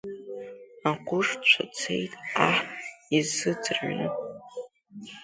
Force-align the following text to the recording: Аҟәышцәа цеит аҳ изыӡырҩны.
Аҟәышцәа 0.89 1.63
цеит 1.77 2.13
аҳ 2.47 2.57
изыӡырҩны. 3.17 4.07